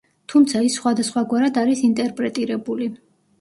[0.31, 2.91] თუმცა ის სხვადასხვაგვარად არის ინტერპრეტირებული.